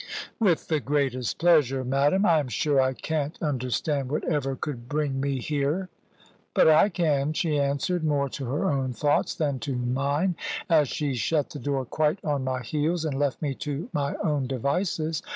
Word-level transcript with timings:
"With 0.39 0.67
the 0.67 0.79
greatest 0.79 1.37
pleasure, 1.37 1.83
madam. 1.83 2.25
I 2.25 2.39
am 2.39 2.47
sure 2.47 2.81
I 2.81 2.93
can't 2.93 3.37
understand 3.39 4.09
whatever 4.09 4.55
could 4.55 4.89
bring 4.89 5.21
me 5.21 5.39
here." 5.39 5.89
"But 6.55 6.67
I 6.67 6.89
can;" 6.89 7.33
she 7.33 7.59
answered, 7.59 8.03
more 8.03 8.27
to 8.29 8.45
her 8.45 8.67
own 8.67 8.93
thoughts 8.93 9.35
than 9.35 9.59
to 9.59 9.75
mine, 9.75 10.33
as 10.67 10.87
she 10.89 11.13
shut 11.13 11.51
the 11.51 11.59
door 11.59 11.85
quite 11.85 12.17
on 12.25 12.43
my 12.43 12.63
heels, 12.63 13.05
and 13.05 13.19
left 13.19 13.43
me 13.43 13.53
to 13.61 13.89
my 13.93 14.15
own 14.23 14.47
devices. 14.47 15.21